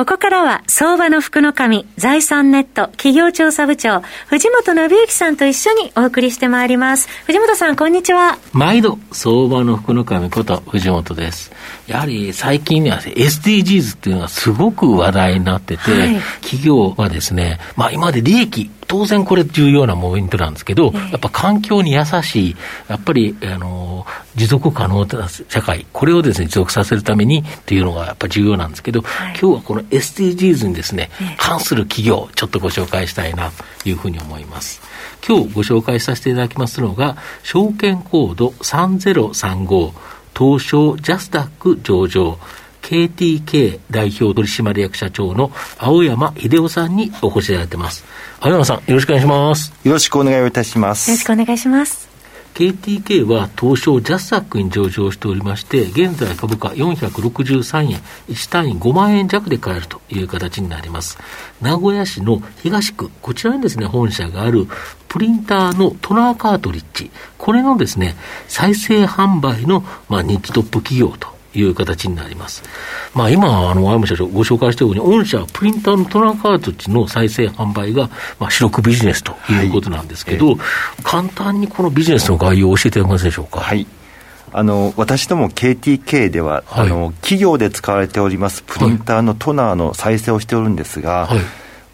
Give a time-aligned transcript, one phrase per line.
[0.00, 7.06] ここからは、相場の福の神、財産ネット企業調査部長、藤本信之さんと一緒にお送りしてまいります。
[7.26, 8.38] 藤本さん、こんにちは。
[8.54, 11.52] 毎度、相場の福の神こと藤本です。
[11.86, 22.56] やはり最近には、ね、SDGs っていうのがすごく話題になってて、はい、企業はですね、まあ今まで利益、当然これ重要なポイントなんですけど、やっぱ環境に優しい、
[22.88, 24.04] やっぱり、あの、
[24.34, 31.08] 持続可能な社会、これをですね、持続させるためにっていうのがやっぱ重要なんですけど、はい、今日はこの SDGs にですね、
[31.38, 34.82] 関する企業、ちょっとご紹介したいなというふうに思います。
[35.24, 39.92] 今日ご紹介させていただきますのが、証券コード3035、
[40.36, 42.40] 東証ジャスダック上場、
[42.90, 48.04] KTK 代表取締役社長の青山秀夫さんにお越しいただいてます。
[48.40, 49.72] 青山さん、よろしくお願いします。
[49.84, 51.08] よろしくお願いいたします。
[51.08, 52.08] よろしくお願いします。
[52.54, 61.16] KTK は東証ジャスダックに上場しておりまして、現在株価463円、1単位5万円弱で買えるという形になります。
[61.62, 64.66] 名古屋市の東区、こちらにですね、本社がある
[65.06, 68.16] プリンターのトナーカートリッジ、これのですね、
[68.48, 72.62] 再生販売の、まあ、人気トップ企業という形になります。
[73.14, 83.60] まあ、今、あの、青山社長ご紹介したように、御社、プリンターのトナカート値の再生販売が、まあ、主力ビジネスということなんですけど、はいえー、簡単にこのビジネスの概要を教えていただけますでしょうか？
[83.60, 83.86] はい。
[84.52, 91.38] あの私ども KTK では、はい、あの企業で使われておりますプリンターのトナーの再生をしておるんですが、はい、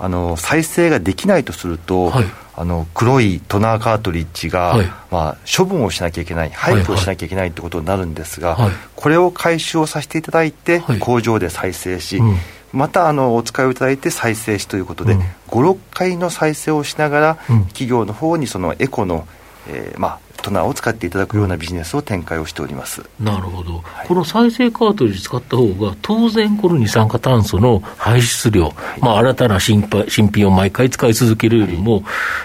[0.00, 2.24] あの再生ができないとすると、はい、
[2.56, 8.66] あの黒いトナーカートリッジが、はい、まあ、処分をしなきゃいけない、廃棄をしなきゃいけないってことになるんですが、はい。
[8.68, 12.36] はい、これを回収をさせていただいて、工場で再生し、うん、
[12.72, 19.26] またあのお使いをいただいて再生しということで、うん、5、6回の再生をしながら、うん、企業の方にそのエコの、
[19.68, 23.02] えーまあ、トナーを使っていただくようなビジネスを展開をしております。
[23.20, 32.02] なるほど、はい、この再生カートリッジ使った方が、当然、この二酸化炭素の排出量、はい、まあ、新たな新新品を毎回使い続けるよりも、はい、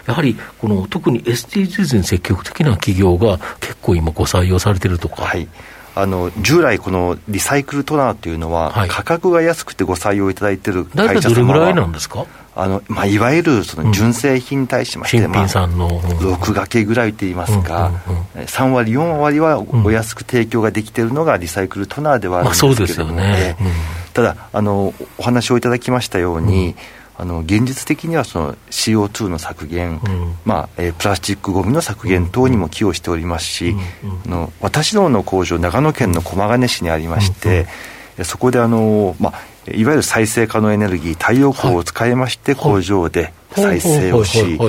[0.08, 5.24] やはりこの特に SDGs に積極的な企業が結構今、ご採用されてるとか。
[5.24, 5.48] はい。
[5.98, 12.26] あの従来、このリサイクルトナーというのは、価格が安くてご採用いただいている会社様は、大体どれぐらいなんですか？
[12.58, 23.58] あのまあ、いわゆるその純正品に対しまして、うん、まあ、6掛けぐらいといいますか、うんうんうん、3割、4割はお安く提供ができているのがリサイクルトナーではあるんですけども、ね。
[23.60, 23.68] うん、
[24.14, 26.76] ただあの、お話をいただきましたように、うん、
[27.18, 33.76] あの現実的にはその CO2 の削減、うん、まあえー、プラスチックごみの削減等にも寄与しておりますし、
[34.26, 37.68] あの私どもの工場、長野県の駒ヶ根市にありまして、
[38.24, 44.60] そこであの、まあ、いわゆる再生可能エネルギー太陽光を使いまして工場で再生をし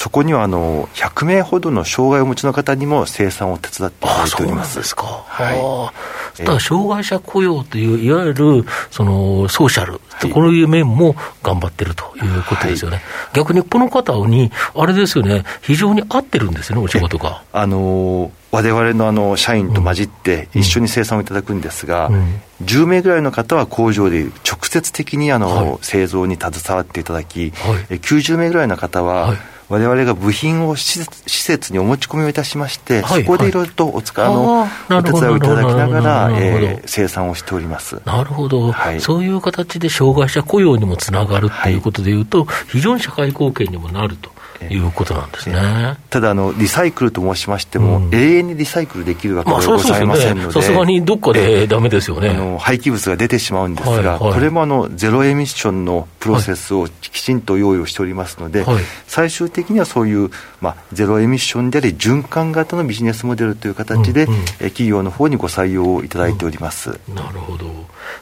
[0.00, 4.78] そこにはあの100名ほどの障害をお持ちの方にも生産を手伝っていただいております。
[4.78, 5.04] ですか。
[5.04, 5.92] は
[6.38, 6.42] い。
[6.42, 12.96] だから障害者雇用といういわゆるそのソーシャル、はい、こういう面も頑張ってるということですよね。
[12.96, 17.42] はい、逆にこの方にあれですよね、非常に合ってるんですよねお仕事が。
[17.52, 29.38] あの我々のあの社員と混じって一緒に生産をいただくんですが、うん、10名ぐらいの方は工場で直接的にあの、はい、製造に携わっていただき、はい、90名ぐらいの方は、はい。
[29.70, 38.02] 我々が部品を施設にお持ち込みをいたしまして、はい、そこでいろいろとお使いのお手伝いをいただきながら、えー、生産をしております。
[38.04, 44.32] なるほど、はい、そういう形で障害者雇用にもつながるということでいうと、非常に社会貢献にもなると。
[44.68, 45.96] いうことなんですね。
[46.10, 52.30] ただあの、リサイクルと申しましても、うん、永遠にリサイクルできるわけではございませんので、さすがにどっかでだめですよね。
[52.30, 66.98] あの廃棄物が出てしまうんですが、はいはい、これもあのゼロエミッションのプロセスをきちんと用意をしておりますので、はい、最終的にはそういう、まあ、ゼロエミッションであり、循環型のビジネスモデルという形で、うんうん、企業の方にご採用をいただいております。
[67.08, 67.66] うん、なるほど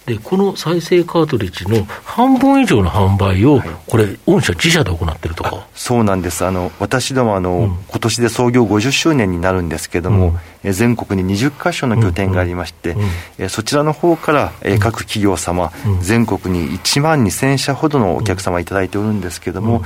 [0.09, 5.67] でこの再生カートリッジの半分以上の販売を、はい、これ、御社自社で行ってるとか？
[5.75, 10.35] そうなんです、あの私どもあの、うん、今年で創業50周年になるんですけれども、
[10.65, 12.97] うん、全国に20か所の拠点がありまして、
[13.39, 15.71] うん、そちらの方から、え各企業様、
[16.01, 19.83] 全国に1万2000社ほどのお客様いただいておるんですけれども、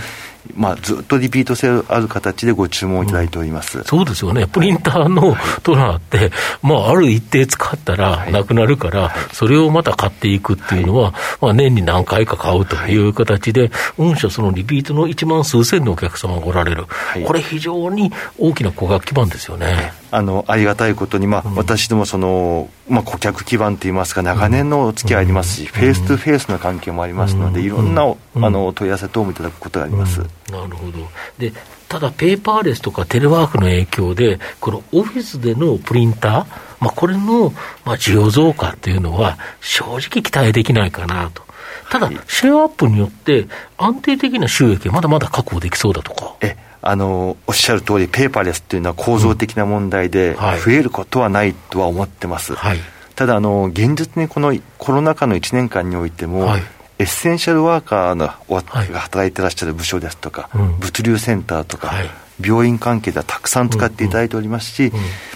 [0.55, 6.31] まあ、ずっとリピート性ある形でご注文いただいております、うん、そうですよね、プリンターのトナーって、
[6.63, 20.02] まあ、ある一定使ったらなくなるから、はい、それをまた買っていくっていうのは、はい、まあ、年に何回か買うという形で、御社、そのリピートの1万数千のお客様がおられる、はい、これ、非常に大きな顧客基盤ですよね。
[20.13, 30.21] あのありがたいことに、まあ、うん、私どもその、まあ、顧客基盤といいますか、長年のお付き合いありますし、うん、 face to face の関係もありますので、いろんな、あの問い合わせ等もいただくことがあります。
[30.51, 31.09] なるほど。
[31.39, 31.53] で
[31.89, 36.33] ただ、ペーパーレスとかテレワークの影響で、このオフィスでのプリンター、
[36.81, 37.53] まあ、これの、
[37.85, 41.43] まあ、需要増加っていうのは、正直期待できないかなと。
[41.91, 46.35] ただ、シェアアップによって、安定的な収益、まだまだ確保できそうだとか。
[46.41, 52.55] えあのおっしゃる通り、ペーパーレスっていうのは構造的な問題で、増えることはないとは思ってます。
[52.55, 52.79] はい、
[53.15, 56.63] ただあの、現実にこのコロナ禍の1年間においても、はい、
[56.99, 64.93] エッセンシャルワーカーの、が働いてらっしゃる部署ですとか、うん、物流センターとか、はい、病院関係ではたくさん使っていただいておりますし、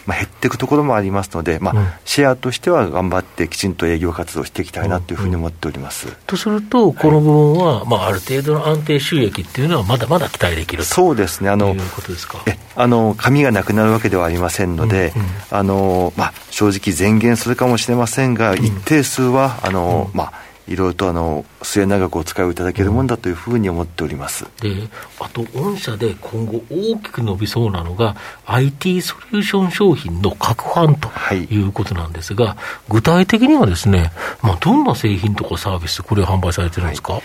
[0.07, 6.09] まあ、減っていくところもありますので、まあ、シェアとしては頑張ってきちんと営業活動していきたいなというふうに思っております。
[6.27, 12.43] とすると、この部分は、まあ、ある程度の安定収益っていうのは、まだまだ期待できるそうですね、あのいうことですか？
[12.47, 15.13] えあの紙がなくなるわけではありませんので、
[15.51, 24.89] あのまあ、正直、前言するかもしれませんが、一定数は、あのまあいろいろとあの末永くお使いをいただけるものだというふうに思っております、で
[25.21, 28.17] あと、御社で今後、大きく伸びそうなのが、
[28.47, 32.57] IT ソリューション商品の拡販ということなんですが、はい、
[32.89, 37.23] 具体的にはですね、まあ、どんな製品とかサービス、これ、販売されてるんですか、はい。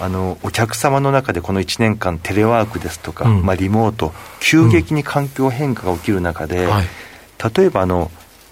[0.00, 6.70] あのお客様の中でこの1年間、テレワークですとか、うん、まあ、リモート、急激に環境変化が起きる中で、うん。
[6.70, 6.86] はい、
[7.56, 8.10] 例えばあの、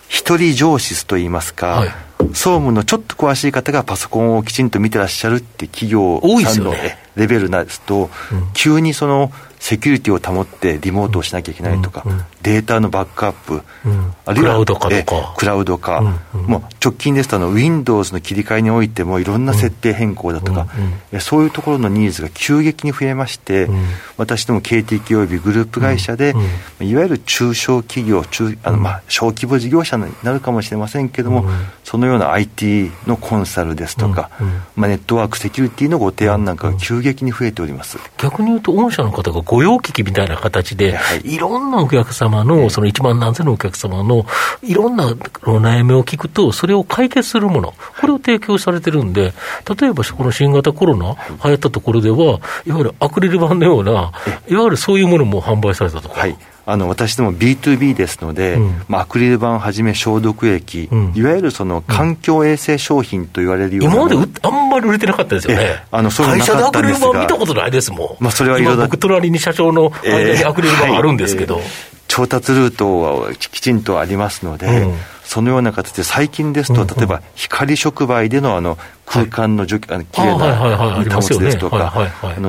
[0.08, 6.74] 一人上司といいますか、はい総務のちょっと詳しい方がパソコンをきちんと見てらっしゃるって企業さんの
[7.14, 8.10] レベルなんですと、
[8.54, 9.30] 急にその
[9.66, 15.34] セキュリティを保ってリモートをしなきゃいけないとか、うんうん、データのバックアップ、うん、あるいはクラウド化とか。
[15.36, 23.84] クラウド化、うんうん、もう直近ですとあの Windows の切り替えにおいてもいろんな設定変更だとか、うんうん、そういうところのニーズが急激に増えまして、うん、
[24.18, 26.32] 私ども KT およびグループ会社で、
[26.80, 31.44] いわゆる中小企業中あの、まあ、小規模事業者になるかもしれませんけれども、
[31.82, 34.30] そのような IT のコンサルですとか、
[34.76, 37.98] まあ、ネットワークセキュリティのご提案なんかが急激に増えております。
[38.19, 44.26] 逆に言うと御社の方が御用聞きみたいな形で、はい、いろんなお客様の、その1万何千のお客様の、
[44.62, 49.32] いろんなお悩みを聞くと、それを解決するもの、これを提供されてるんで、
[49.81, 54.12] 例えばこの新型コロナ流行ったところでは、いわゆるアクリル板のような、
[54.49, 56.11] いわゆるそういうものも販売されたと。
[56.11, 56.20] か。
[56.20, 56.37] はい
[56.68, 71.70] あの私ども B2B ですので、うん、まあ、アクリル板をはじめ消毒液、うん、いわゆるその環境衛生商品と言われるような、今まであんまり売れてなかったですよね、あのそう会社でアクリル板見たことないですもん、まあ、それは今、僕、隣に社長の間にアクリル板あるんですけど、えーはいえ。
[71.70, 78.76] ー、調達ルートはきちんとありますので、うん、そのような形で、最近ですと、例えば光触媒でのあの
[79.06, 81.94] 空間の除、はい、きれいな保つですとか、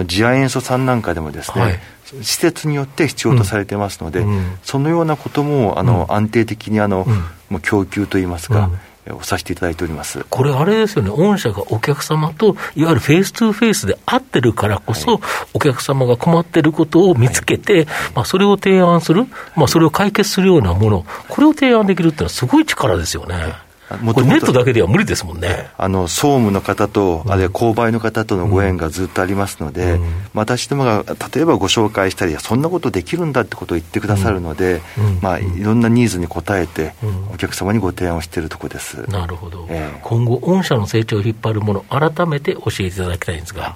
[0.08, 1.80] 次亜塩素酸なんかでもですね、はい。
[2.22, 7.06] 施設によって必要とされてますので、うん、そのようなこともあの、うん、安定的にあの、
[7.50, 8.70] もう供給といいますか、
[9.14, 10.26] をさせていただいております。
[10.30, 15.22] これ、あれですよね、御社がお客様といわゆるフェイス2フェイスで会ってるからこそ、はい、
[15.54, 19.26] お客様が困ってることを見つけて、はい、まあ、それを提案する、
[19.56, 23.67] まあ、それを解決するようなもの、これを提案できるっていうのは、すごい力ですよね。
[24.02, 25.70] もとネットだけでは無理ですもんね。
[25.78, 36.94] あの総務の方と、あるいは購買の方とのご縁がずっとありますので、うん、私どもが例えばご紹介したり、そんなことできるんだってことを言ってくださるので、うん、まあ、いろんなニーズに応えて、
[37.34, 39.10] お客様にご提案をしているところです。
[39.10, 43.76] なるほど、えー、今後、御社の成長を引っ張るもの、改めて教えていただきたいんですが。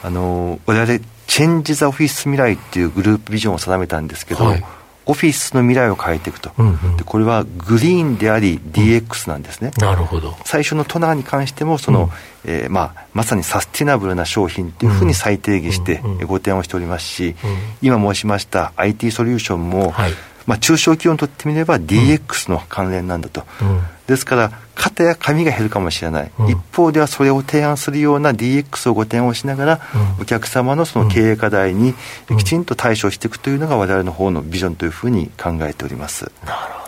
[0.00, 4.64] あの我々チェンジ・ザ・オフィス未来っていうグループビジョンを定めたんですけど、はい
[5.08, 10.36] オフィスの未来を変えていくと、うんうん、でこれはグリーンであり DX なんですね、うん、なるほど。
[10.44, 12.10] 最初のトナーに関してもその、
[12.44, 17.34] うん、えー、まあ、まさにサスティナブルな商品というふうに再定義してご提案をしておりますし、うん、
[17.80, 20.12] 今申しました IT ソリューションも、はい
[20.48, 29.80] まあ、中小企業にとってみれば DX の関連なんだと、うん、ですから型や紙が減るかもしれない、うん、一方ではそれを提案するような DX をご提案をしながら、
[30.16, 31.92] うん、お客様のその経営課題に
[32.38, 36.32] きちんと対処していくというのが我々の方のビジョンというふうに考えております。
[36.46, 36.87] なるほど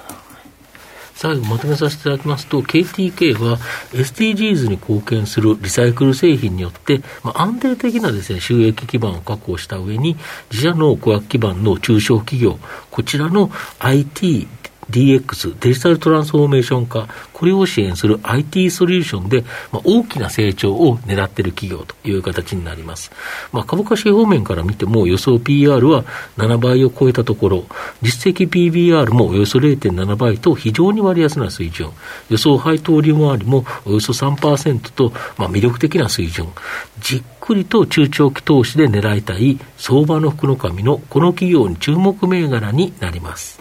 [1.20, 3.58] 最後まとめさせていただきますと、KTK は
[3.92, 10.16] SDGs に貢献するリサイクル製品によって、まあ、安定的なです、ね、収益基盤を確保した上に、
[10.50, 12.58] 自社の顧客基盤の中小企業、
[12.90, 13.50] こちらの
[13.80, 14.48] IT、
[14.90, 23.11] DX、デジタルトランスフォーメーション化、これを支援する IT ソリューションで、まあ、大きな成長を狙っている企業という形になります。
[23.52, 26.04] まあ、株価指方面から見ても予想 PR は
[26.37, 27.64] 7倍を超えたところ、
[28.02, 31.90] 実績 PBR もおよそ0.7倍と非常に割安な水準、
[32.28, 36.49] 予想配当利回りもおよそ3%と、まあ、魅力的な水準、
[37.00, 43.59] じっくりと中長期投資で狙いたい相場の福の神のこの企業に注目銘柄になります。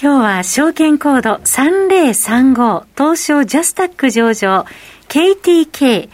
[0.00, 4.66] 今日は証券コード3035東証ジャスタック上場
[5.08, 6.08] KTK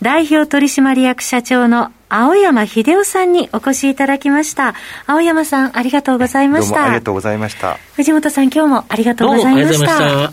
[0.00, 4.74] 代表取締役社長の青山秀夫さんにお越しいただきました。
[5.06, 6.84] 青山さん、ありがとうございました。
[6.84, 7.78] ありがとうございました。
[7.94, 10.32] 藤本さん、今日もありがとうございました。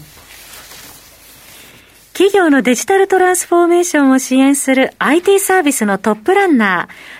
[2.11, 6.93] 企業のデジタルトランスフォーメーションを支援する IT サービスのトップランナー、